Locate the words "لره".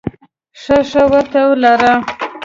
1.63-1.93